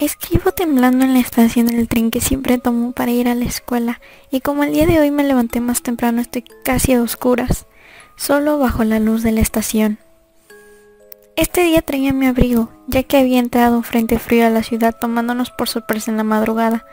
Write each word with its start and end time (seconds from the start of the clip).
Escribo 0.00 0.52
temblando 0.52 1.04
en 1.04 1.12
la 1.12 1.20
estación 1.20 1.66
del 1.66 1.86
tren 1.86 2.10
que 2.10 2.22
siempre 2.22 2.56
tomo 2.56 2.92
para 2.92 3.10
ir 3.10 3.28
a 3.28 3.34
la 3.34 3.44
escuela 3.44 4.00
y 4.30 4.40
como 4.40 4.64
el 4.64 4.72
día 4.72 4.86
de 4.86 4.98
hoy 4.98 5.10
me 5.10 5.24
levanté 5.24 5.60
más 5.60 5.82
temprano 5.82 6.22
estoy 6.22 6.42
casi 6.64 6.94
a 6.94 7.02
oscuras, 7.02 7.66
solo 8.16 8.58
bajo 8.58 8.82
la 8.82 8.98
luz 8.98 9.22
de 9.22 9.32
la 9.32 9.42
estación. 9.42 9.98
Este 11.36 11.64
día 11.64 11.82
traía 11.82 12.14
mi 12.14 12.26
abrigo, 12.26 12.70
ya 12.86 13.02
que 13.02 13.18
había 13.18 13.40
entrado 13.40 13.76
un 13.76 13.84
frente 13.84 14.18
frío 14.18 14.46
a 14.46 14.50
la 14.50 14.62
ciudad 14.62 14.96
tomándonos 14.98 15.50
por 15.50 15.68
sorpresa 15.68 16.10
en 16.10 16.16
la 16.16 16.24
madrugada. 16.24 16.86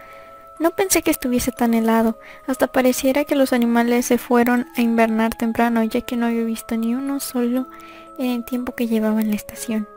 No 0.59 0.71
pensé 0.71 1.01
que 1.01 1.11
estuviese 1.11 1.53
tan 1.53 1.75
helado, 1.75 2.19
hasta 2.45 2.67
pareciera 2.67 3.23
que 3.23 3.35
los 3.35 3.53
animales 3.53 4.05
se 4.05 4.17
fueron 4.17 4.67
a 4.75 4.81
invernar 4.81 5.33
temprano, 5.33 5.81
ya 5.85 6.01
que 6.01 6.17
no 6.17 6.25
había 6.25 6.43
visto 6.43 6.75
ni 6.75 6.93
uno 6.93 7.21
solo 7.21 7.69
en 8.19 8.31
el 8.31 8.43
tiempo 8.43 8.75
que 8.75 8.87
llevaba 8.87 9.21
en 9.21 9.29
la 9.29 9.37
estación. 9.37 9.87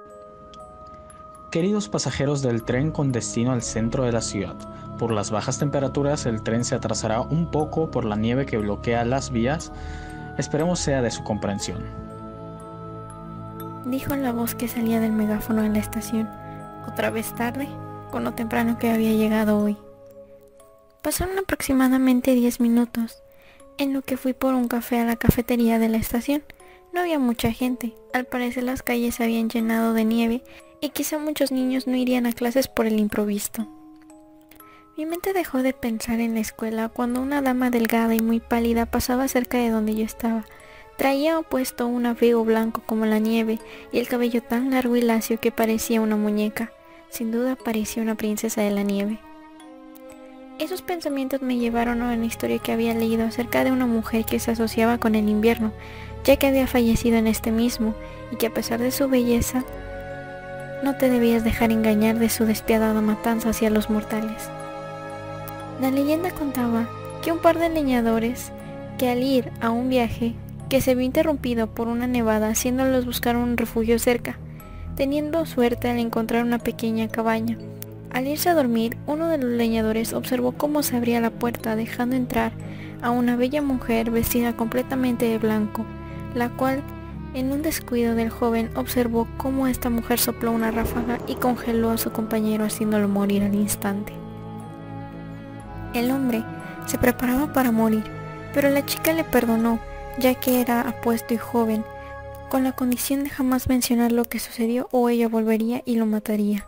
Queridos 1.50 1.88
pasajeros 1.88 2.42
del 2.42 2.62
tren 2.62 2.92
con 2.92 3.10
destino 3.10 3.50
al 3.50 3.62
centro 3.62 4.04
de 4.04 4.12
la 4.12 4.20
ciudad, 4.20 4.54
por 5.00 5.10
las 5.10 5.32
bajas 5.32 5.58
temperaturas 5.58 6.24
el 6.26 6.44
tren 6.44 6.64
se 6.64 6.76
atrasará 6.76 7.22
un 7.22 7.50
poco 7.50 7.90
por 7.90 8.04
la 8.04 8.14
nieve 8.14 8.46
que 8.46 8.56
bloquea 8.56 9.04
las 9.04 9.32
vías. 9.32 9.72
Esperemos 10.38 10.78
sea 10.78 11.02
de 11.02 11.10
su 11.10 11.24
comprensión. 11.24 11.82
Dijo 13.84 14.14
la 14.14 14.30
voz 14.30 14.54
que 14.54 14.68
salía 14.68 15.00
del 15.00 15.10
megáfono 15.10 15.64
en 15.64 15.72
la 15.72 15.80
estación, 15.80 16.28
otra 16.86 17.10
vez 17.10 17.34
tarde, 17.34 17.66
con 18.12 18.22
lo 18.22 18.32
temprano 18.32 18.78
que 18.78 18.90
había 18.90 19.12
llegado 19.12 19.58
hoy. 19.58 19.76
Pasaron 21.02 21.36
aproximadamente 21.36 22.32
10 22.32 22.60
minutos, 22.60 23.24
en 23.76 23.92
lo 23.92 24.02
que 24.02 24.16
fui 24.16 24.34
por 24.34 24.54
un 24.54 24.68
café 24.68 25.00
a 25.00 25.04
la 25.04 25.16
cafetería 25.16 25.80
de 25.80 25.88
la 25.88 25.96
estación. 25.96 26.44
No 26.92 27.00
había 27.00 27.18
mucha 27.18 27.52
gente, 27.52 27.94
al 28.12 28.24
parecer 28.24 28.64
las 28.64 28.82
calles 28.82 29.14
se 29.14 29.24
habían 29.24 29.48
llenado 29.48 29.94
de 29.94 30.04
nieve 30.04 30.42
y 30.80 30.90
quizá 30.90 31.18
muchos 31.18 31.52
niños 31.52 31.86
no 31.86 31.96
irían 31.96 32.26
a 32.26 32.32
clases 32.32 32.66
por 32.66 32.86
el 32.86 32.98
improviso. 32.98 33.68
Mi 34.96 35.06
mente 35.06 35.32
dejó 35.32 35.62
de 35.62 35.72
pensar 35.72 36.20
en 36.20 36.34
la 36.34 36.40
escuela 36.40 36.88
cuando 36.88 37.22
una 37.22 37.42
dama 37.42 37.70
delgada 37.70 38.14
y 38.14 38.20
muy 38.20 38.40
pálida 38.40 38.86
pasaba 38.86 39.28
cerca 39.28 39.56
de 39.58 39.70
donde 39.70 39.94
yo 39.94 40.04
estaba. 40.04 40.44
Traía 40.98 41.40
puesto 41.42 41.86
un 41.86 42.06
abrigo 42.06 42.44
blanco 42.44 42.82
como 42.84 43.06
la 43.06 43.18
nieve 43.18 43.60
y 43.92 43.98
el 43.98 44.08
cabello 44.08 44.42
tan 44.42 44.70
largo 44.70 44.96
y 44.96 45.00
lacio 45.00 45.40
que 45.40 45.52
parecía 45.52 46.00
una 46.00 46.16
muñeca. 46.16 46.72
Sin 47.08 47.30
duda 47.30 47.56
parecía 47.56 48.02
una 48.02 48.16
princesa 48.16 48.62
de 48.62 48.70
la 48.72 48.82
nieve. 48.82 49.18
Esos 50.58 50.82
pensamientos 50.82 51.40
me 51.40 51.56
llevaron 51.56 52.02
a 52.02 52.12
una 52.12 52.26
historia 52.26 52.58
que 52.58 52.72
había 52.72 52.92
leído 52.92 53.24
acerca 53.24 53.64
de 53.64 53.72
una 53.72 53.86
mujer 53.86 54.26
que 54.26 54.38
se 54.38 54.50
asociaba 54.50 54.98
con 54.98 55.14
el 55.14 55.30
invierno, 55.30 55.72
ya 56.24 56.36
que 56.36 56.46
había 56.46 56.66
fallecido 56.66 57.16
en 57.16 57.26
este 57.26 57.50
mismo 57.50 57.94
y 58.30 58.36
que 58.36 58.46
a 58.46 58.54
pesar 58.54 58.80
de 58.80 58.90
su 58.90 59.08
belleza 59.08 59.64
no 60.82 60.96
te 60.96 61.10
debías 61.10 61.44
dejar 61.44 61.72
engañar 61.72 62.18
de 62.18 62.28
su 62.28 62.46
despiadada 62.46 63.00
matanza 63.00 63.50
hacia 63.50 63.70
los 63.70 63.90
mortales. 63.90 64.48
La 65.80 65.90
leyenda 65.90 66.30
contaba 66.30 66.88
que 67.22 67.32
un 67.32 67.38
par 67.38 67.58
de 67.58 67.68
leñadores, 67.68 68.52
que 68.98 69.08
al 69.08 69.22
ir 69.22 69.50
a 69.60 69.70
un 69.70 69.88
viaje 69.88 70.34
que 70.68 70.80
se 70.80 70.94
vio 70.94 71.04
interrumpido 71.04 71.66
por 71.66 71.88
una 71.88 72.06
nevada 72.06 72.48
haciéndolos 72.48 73.04
buscar 73.04 73.36
un 73.36 73.56
refugio 73.56 73.98
cerca, 73.98 74.38
teniendo 74.96 75.44
suerte 75.46 75.90
al 75.90 75.98
encontrar 75.98 76.44
una 76.44 76.58
pequeña 76.58 77.08
cabaña. 77.08 77.58
Al 78.10 78.26
irse 78.26 78.48
a 78.48 78.54
dormir, 78.54 78.96
uno 79.06 79.28
de 79.28 79.38
los 79.38 79.50
leñadores 79.50 80.12
observó 80.12 80.52
cómo 80.52 80.82
se 80.82 80.96
abría 80.96 81.20
la 81.20 81.30
puerta 81.30 81.76
dejando 81.76 82.16
entrar 82.16 82.52
a 83.02 83.10
una 83.10 83.36
bella 83.36 83.62
mujer 83.62 84.10
vestida 84.10 84.56
completamente 84.56 85.26
de 85.26 85.38
blanco, 85.38 85.84
la 86.34 86.48
cual 86.50 86.82
en 87.34 87.52
un 87.52 87.62
descuido 87.62 88.14
del 88.14 88.30
joven 88.30 88.70
observó 88.76 89.28
cómo 89.36 89.66
esta 89.66 89.90
mujer 89.90 90.18
sopló 90.18 90.50
una 90.50 90.70
ráfaga 90.70 91.18
y 91.26 91.36
congeló 91.36 91.90
a 91.90 91.98
su 91.98 92.10
compañero 92.10 92.64
haciéndolo 92.64 93.08
morir 93.08 93.42
al 93.42 93.54
instante. 93.54 94.12
El 95.94 96.10
hombre 96.10 96.42
se 96.86 96.98
preparaba 96.98 97.52
para 97.52 97.70
morir, 97.70 98.04
pero 98.52 98.70
la 98.70 98.84
chica 98.84 99.12
le 99.12 99.24
perdonó, 99.24 99.78
ya 100.18 100.34
que 100.34 100.60
era 100.60 100.80
apuesto 100.80 101.34
y 101.34 101.36
joven, 101.36 101.84
con 102.48 102.64
la 102.64 102.72
condición 102.72 103.22
de 103.22 103.30
jamás 103.30 103.68
mencionar 103.68 104.10
lo 104.10 104.24
que 104.24 104.40
sucedió 104.40 104.88
o 104.90 105.08
ella 105.08 105.28
volvería 105.28 105.82
y 105.84 105.96
lo 105.96 106.06
mataría. 106.06 106.66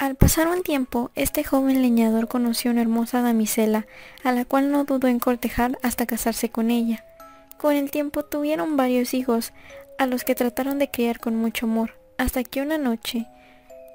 Al 0.00 0.16
pasar 0.16 0.48
un 0.48 0.62
tiempo, 0.62 1.10
este 1.14 1.44
joven 1.44 1.82
leñador 1.82 2.26
conoció 2.26 2.70
una 2.70 2.80
hermosa 2.80 3.20
damisela, 3.20 3.86
a 4.24 4.32
la 4.32 4.44
cual 4.44 4.72
no 4.72 4.84
dudó 4.84 5.08
en 5.08 5.18
cortejar 5.18 5.78
hasta 5.82 6.06
casarse 6.06 6.48
con 6.48 6.70
ella. 6.70 7.04
Con 7.60 7.76
el 7.76 7.90
tiempo 7.90 8.24
tuvieron 8.24 8.78
varios 8.78 9.12
hijos, 9.12 9.52
a 9.98 10.06
los 10.06 10.24
que 10.24 10.34
trataron 10.34 10.78
de 10.78 10.90
criar 10.90 11.20
con 11.20 11.36
mucho 11.36 11.66
amor, 11.66 11.90
hasta 12.16 12.42
que 12.42 12.62
una 12.62 12.78
noche, 12.78 13.26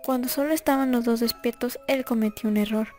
cuando 0.06 0.28
solo 0.28 0.54
estaban 0.54 0.92
los 0.92 1.04
dos 1.04 1.20
despiertos, 1.20 1.80
él 1.88 2.06
cometió 2.06 2.48
un 2.48 2.58
error. 2.58 2.90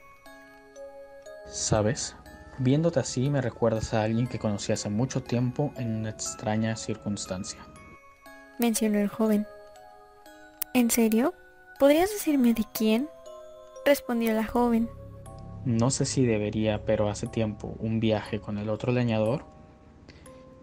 ¿Sabes? 1.46 2.16
Viéndote 2.58 2.98
así 2.98 3.30
me 3.30 3.40
recuerdas 3.40 3.94
a 3.94 4.02
alguien 4.02 4.26
que 4.26 4.40
conocí 4.40 4.72
hace 4.72 4.90
mucho 4.90 5.22
tiempo 5.22 5.72
en 5.76 5.94
una 5.94 6.10
extraña 6.10 6.74
circunstancia. 6.74 7.60
Mencionó 8.58 8.98
el 8.98 9.08
joven. 9.08 9.46
¿En 10.74 10.90
serio? 10.90 11.32
¿Podrías 11.78 12.10
decirme 12.10 12.54
de 12.54 12.64
quién? 12.74 13.08
Respondió 13.84 14.34
la 14.34 14.44
joven. 14.44 14.90
No 15.64 15.90
sé 15.90 16.06
si 16.06 16.26
debería, 16.26 16.84
pero 16.84 17.08
hace 17.08 17.28
tiempo 17.28 17.76
un 17.78 18.00
viaje 18.00 18.40
con 18.40 18.58
el 18.58 18.68
otro 18.68 18.90
leñador 18.90 19.55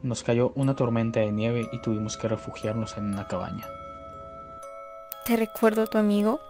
nos 0.03 0.21
cayó 0.21 0.51
una 0.55 0.75
tormenta 0.75 1.21
de 1.21 1.31
nieve 1.31 1.69
y 1.71 1.79
tuvimos 1.79 2.17
que 2.17 2.27
refugiarnos 2.27 2.97
en 2.97 3.05
una 3.05 3.27
cabaña. 3.27 3.65
¿Te 5.25 5.37
recuerdo 5.37 5.83
a 5.83 5.87
tu 5.87 5.97
amigo? 5.97 6.41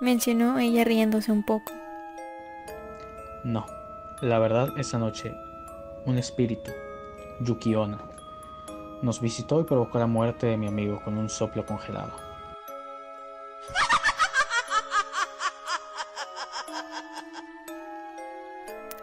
Mencionó 0.00 0.58
ella 0.58 0.84
riéndose 0.84 1.32
un 1.32 1.44
poco. 1.44 1.72
No, 3.42 3.66
la 4.20 4.38
verdad 4.38 4.68
esa 4.76 4.98
noche 4.98 5.34
un 6.04 6.18
espíritu, 6.18 6.70
Yukiona, 7.40 7.98
nos 9.02 9.20
visitó 9.20 9.60
y 9.60 9.64
provocó 9.64 9.98
la 9.98 10.06
muerte 10.06 10.46
de 10.46 10.56
mi 10.56 10.68
amigo 10.68 11.02
con 11.02 11.18
un 11.18 11.28
soplo 11.28 11.66
congelado. 11.66 12.12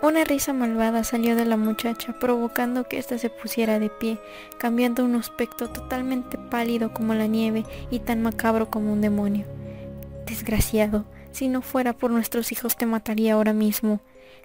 Una 0.01 0.23
risa 0.23 0.53
malvada 0.53 1.03
salió 1.03 1.35
de 1.35 1.45
la 1.45 1.57
muchacha, 1.57 2.13
provocando 2.19 2.83
que 2.83 2.97
ésta 2.97 3.17
se 3.17 3.29
pusiera 3.29 3.79
de 3.79 3.89
pie, 3.89 4.19
cambiando 4.57 5.05
un 5.05 5.15
aspecto 5.15 5.69
totalmente 5.69 6.37
pálido 6.37 6.93
como 6.93 7.13
la 7.13 7.27
nieve 7.27 7.63
y 7.89 7.99
tan 7.99 8.21
macabro 8.21 8.69
como 8.69 8.91
un 8.91 9.01
demonio. 9.01 9.45
Desgraciado, 10.25 11.05
si 11.31 11.47
no 11.47 11.61
fuera 11.61 11.93
por 11.93 12.11
nuestros 12.11 12.51
hijos 12.51 12.75
te 12.75 12.85
mataría 12.85 13.33
ahora 13.33 13.53
mismo. 13.53 14.01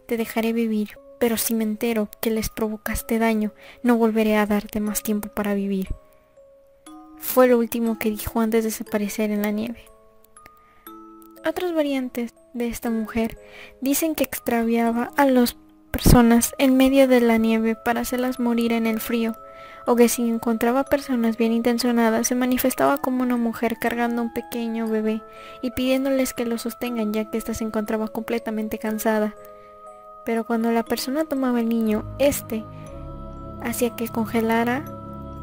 Te 0.07 0.17
dejaré 0.17 0.53
vivir, 0.53 0.99
pero 1.19 1.37
si 1.37 1.55
me 1.55 1.65
entero 1.65 2.09
que 2.21 2.31
les 2.31 2.49
provocaste 2.49 3.19
daño, 3.19 3.53
no 3.83 3.97
volveré 3.97 4.37
a 4.37 4.47
darte 4.47 4.81
más 4.81 5.03
tiempo 5.03 5.29
para 5.29 5.55
vivir. 5.55 5.89
Fue 7.19 7.49
lo 7.49 7.59
último 7.59 7.99
que 7.99 8.11
dijo 8.11 8.41
antes 8.41 8.65
de 8.65 8.71
desaparecer 8.71 9.31
en 9.31 9.43
la 9.43 9.51
nieve. 9.51 9.85
Otras 11.47 11.75
variantes 11.75 12.35
de 12.53 12.69
esta 12.69 12.91
mujer 12.91 13.39
dicen 13.81 14.15
que 14.15 14.25
extraviaba 14.25 15.11
a 15.17 15.25
las 15.25 15.57
personas 15.91 16.55
en 16.59 16.77
medio 16.77 17.09
de 17.09 17.21
la 17.21 17.39
nieve 17.39 17.77
para 17.77 18.03
hacerlas 18.03 18.39
morir 18.39 18.73
en 18.73 18.87
el 18.87 19.01
frío, 19.01 19.35
o 19.87 19.97
que 19.97 20.11
si 20.11 20.29
encontraba 20.29 20.85
personas 20.85 21.39
bien 21.39 21.53
intencionadas 21.53 22.29
se 22.29 22.35
manifestaba 22.35 22.99
como 22.99 23.23
una 23.23 23.39
mujer 23.39 23.79
cargando 23.81 24.21
un 24.21 24.33
pequeño 24.35 24.87
bebé 24.87 25.23
y 25.63 25.71
pidiéndoles 25.71 26.35
que 26.35 26.45
lo 26.45 26.59
sostengan 26.59 27.15
ya 27.15 27.31
que 27.31 27.39
ésta 27.39 27.55
se 27.55 27.65
encontraba 27.65 28.09
completamente 28.09 28.79
cansada. 28.79 29.35
Pero 30.27 30.45
cuando 30.45 30.71
la 30.71 30.85
persona 30.85 31.25
tomaba 31.25 31.61
el 31.61 31.71
niño, 31.71 32.05
éste 32.19 32.65
hacía 33.63 33.97
que 33.97 34.09
congelara 34.09 34.85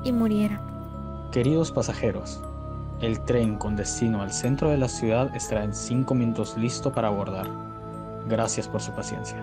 y 0.03 0.11
muriera. 0.11 0.61
Queridos 1.31 1.71
pasajeros, 1.71 2.39
el 3.01 3.19
tren 3.25 3.57
con 3.57 3.75
destino 3.75 4.21
al 4.21 4.31
centro 4.31 4.69
de 4.69 4.77
la 4.77 4.87
ciudad 4.87 5.35
estará 5.35 5.63
en 5.63 5.73
5 5.73 6.15
minutos 6.15 6.57
listo 6.57 6.91
para 6.91 7.09
abordar. 7.09 7.47
Gracias 8.27 8.67
por 8.67 8.81
su 8.81 8.91
paciencia. 8.91 9.37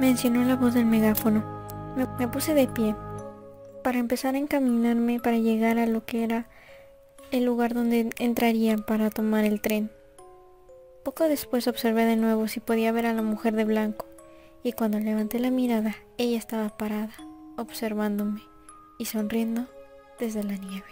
Mencionó 0.00 0.42
la 0.44 0.56
voz 0.56 0.74
del 0.74 0.86
megáfono. 0.86 1.44
Me, 2.18 2.28
puse 2.28 2.54
de 2.54 2.66
pie 2.66 2.96
para 3.84 3.98
empezar 3.98 4.34
a 4.34 4.38
encaminarme 4.38 5.20
para 5.20 5.36
llegar 5.36 5.78
a 5.78 5.86
lo 5.86 6.04
que 6.06 6.24
era 6.24 6.46
el 7.30 7.44
lugar 7.44 7.74
donde 7.74 8.10
entraría 8.18 8.78
para 8.78 9.10
tomar 9.10 9.44
el 9.44 9.60
tren. 9.60 9.90
Poco 11.04 11.24
después 11.24 11.68
observé 11.68 12.06
de 12.06 12.16
nuevo 12.16 12.48
si 12.48 12.60
podía 12.60 12.92
ver 12.92 13.06
a 13.06 13.12
la 13.12 13.22
mujer 13.22 13.54
de 13.54 13.64
blanco, 13.64 14.06
y 14.62 14.72
cuando 14.72 14.98
levanté 15.00 15.40
la 15.40 15.50
mirada, 15.50 15.96
ella 16.16 16.38
estaba 16.38 16.76
parada, 16.76 17.12
observándome 17.56 18.42
y 18.98 19.06
sonriendo 19.06 19.66
desde 20.18 20.44
la 20.44 20.56
nieve. 20.56 20.84